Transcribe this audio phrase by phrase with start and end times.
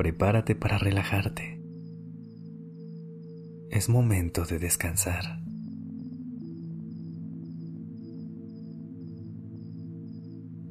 [0.00, 1.62] Prepárate para relajarte.
[3.68, 5.42] Es momento de descansar.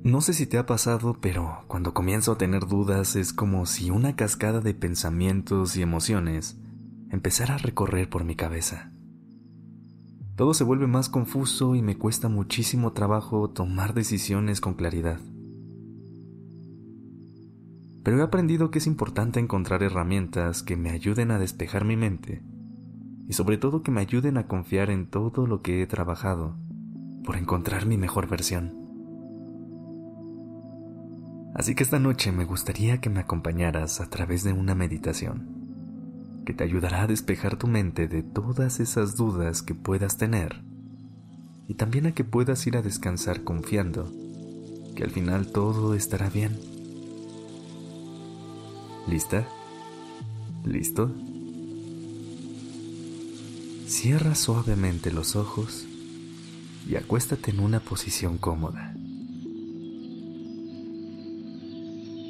[0.04, 3.92] No sé si te ha pasado, pero cuando comienzo a tener dudas es como si
[3.92, 6.58] una cascada de pensamientos y emociones
[7.12, 8.92] empezara a recorrer por mi cabeza.
[10.38, 15.20] Todo se vuelve más confuso y me cuesta muchísimo trabajo tomar decisiones con claridad.
[18.04, 22.42] Pero he aprendido que es importante encontrar herramientas que me ayuden a despejar mi mente
[23.28, 26.58] y sobre todo que me ayuden a confiar en todo lo que he trabajado
[27.24, 28.74] por encontrar mi mejor versión.
[31.54, 35.60] Así que esta noche me gustaría que me acompañaras a través de una meditación
[36.46, 40.64] que te ayudará a despejar tu mente de todas esas dudas que puedas tener
[41.68, 44.12] y también a que puedas ir a descansar confiando
[44.96, 46.69] que al final todo estará bien.
[49.08, 49.48] ¿Lista?
[50.66, 51.12] ¿Listo?
[53.88, 55.86] Cierra suavemente los ojos
[56.88, 58.94] y acuéstate en una posición cómoda.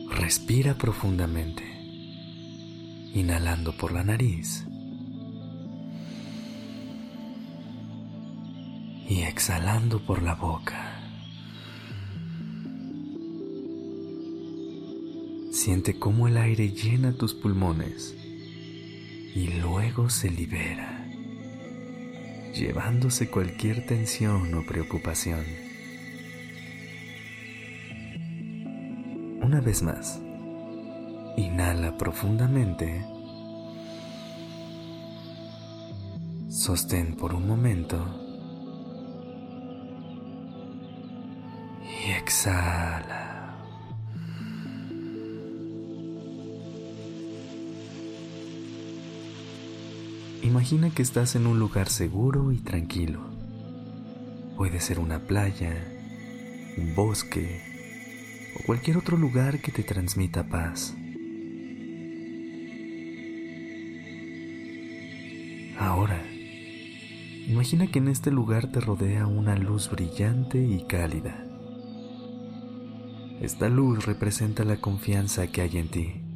[0.10, 1.64] Respira profundamente
[3.14, 4.66] inhalando por la nariz
[9.08, 10.89] y exhalando por la boca.
[15.60, 18.16] Siente cómo el aire llena tus pulmones
[19.36, 21.06] y luego se libera,
[22.54, 25.44] llevándose cualquier tensión o preocupación.
[29.42, 30.22] Una vez más.
[31.36, 33.06] Inhala profundamente.
[36.48, 37.98] Sostén por un momento.
[41.84, 43.19] Y exhala.
[50.42, 53.20] Imagina que estás en un lugar seguro y tranquilo.
[54.56, 55.86] Puede ser una playa,
[56.78, 57.62] un bosque
[58.56, 60.96] o cualquier otro lugar que te transmita paz.
[65.78, 66.24] Ahora,
[67.48, 71.46] imagina que en este lugar te rodea una luz brillante y cálida.
[73.42, 76.29] Esta luz representa la confianza que hay en ti.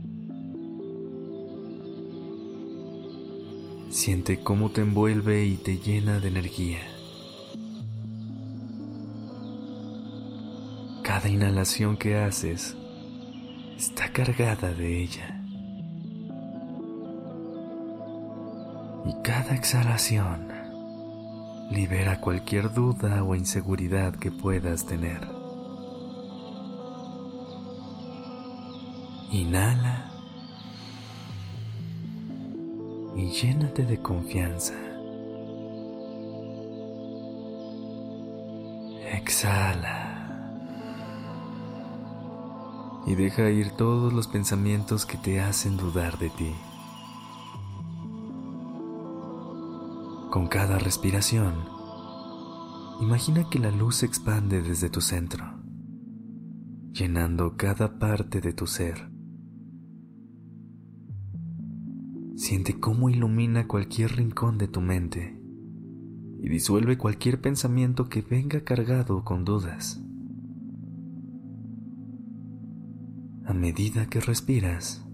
[3.94, 6.80] Siente cómo te envuelve y te llena de energía.
[11.04, 12.76] Cada inhalación que haces
[13.78, 15.40] está cargada de ella.
[19.06, 20.48] y cada exhalación
[21.70, 25.28] libera cualquier duda o inseguridad que puedas tener.
[29.32, 30.03] Inhala
[33.16, 34.74] y llénate de confianza.
[39.12, 40.10] Exhala.
[43.06, 46.54] Y deja ir todos los pensamientos que te hacen dudar de ti.
[50.32, 51.54] Con cada respiración,
[53.02, 55.46] imagina que la luz se expande desde tu centro,
[56.92, 59.13] llenando cada parte de tu ser.
[62.44, 65.40] Siente cómo ilumina cualquier rincón de tu mente
[66.42, 70.04] y disuelve cualquier pensamiento que venga cargado con dudas.
[73.46, 75.08] A medida que respiras,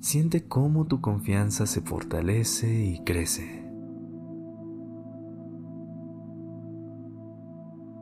[0.00, 3.66] siente cómo tu confianza se fortalece y crece.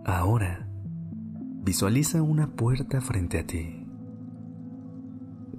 [0.04, 0.68] Ahora,
[1.62, 3.83] visualiza una puerta frente a ti.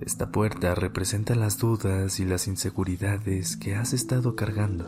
[0.01, 4.86] Esta puerta representa las dudas y las inseguridades que has estado cargando.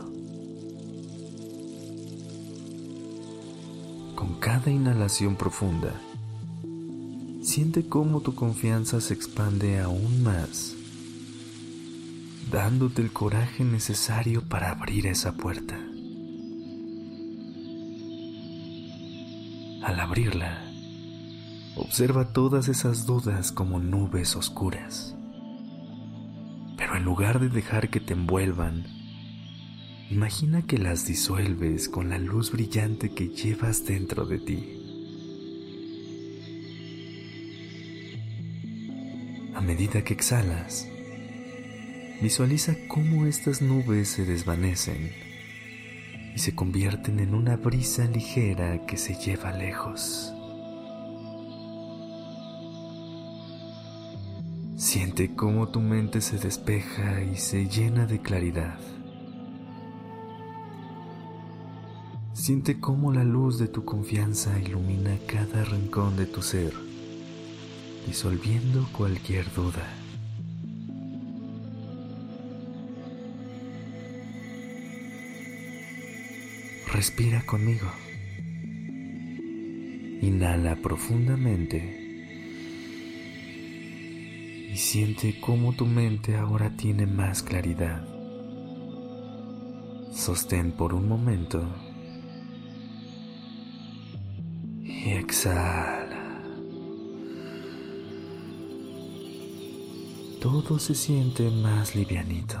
[4.14, 5.94] Con cada inhalación profunda,
[7.42, 10.74] siente cómo tu confianza se expande aún más,
[12.50, 15.78] dándote el coraje necesario para abrir esa puerta.
[19.82, 20.67] Al abrirla,
[21.80, 25.16] observa todas esas dudas como nubes oscuras.
[26.76, 28.86] Pero en lugar de dejar que te envuelvan,
[30.10, 34.74] imagina que las disuelves con la luz brillante que llevas dentro de ti.
[39.54, 40.88] A medida que exhalas,
[42.22, 45.12] visualiza cómo estas nubes se desvanecen
[46.34, 50.32] y se convierten en una brisa ligera que se lleva lejos.
[54.90, 58.78] Siente cómo tu mente se despeja y se llena de claridad.
[62.32, 66.72] Siente cómo la luz de tu confianza ilumina cada rincón de tu ser,
[68.06, 69.86] disolviendo cualquier duda.
[76.90, 77.92] Respira conmigo.
[80.22, 82.07] Inhala profundamente
[84.78, 88.06] y siente cómo tu mente ahora tiene más claridad.
[90.12, 91.60] Sostén por un momento
[94.84, 96.44] y exhala.
[100.40, 102.60] Todo se siente más livianito.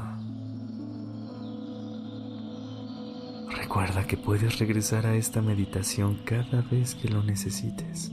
[3.48, 8.10] Recuerda que puedes regresar a esta meditación cada vez que lo necesites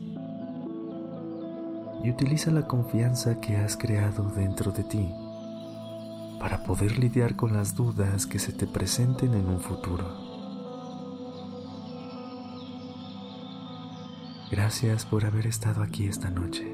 [2.05, 5.11] y utiliza la confianza que has creado dentro de ti
[6.39, 10.05] para poder lidiar con las dudas que se te presenten en un futuro.
[14.51, 16.71] Gracias por haber estado aquí esta noche.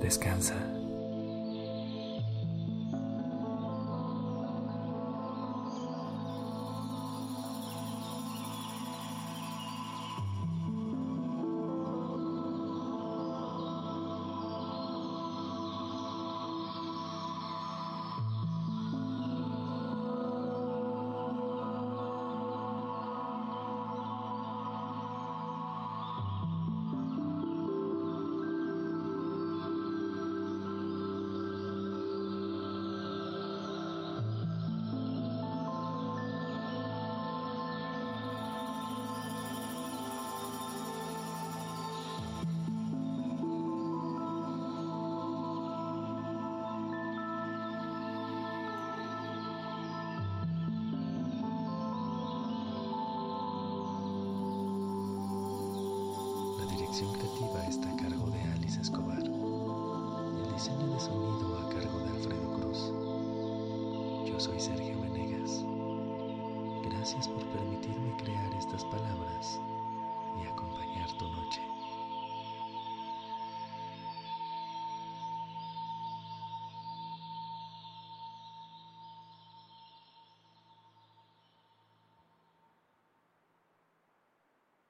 [0.00, 0.81] Descansa.
[56.92, 62.10] dirección creativa está a cargo de Alice Escobar el diseño de sonido a cargo de
[62.10, 62.92] Alfredo Cruz.
[64.30, 65.64] Yo soy Sergio Venegas.
[66.84, 69.58] Gracias por permitirme crear estas palabras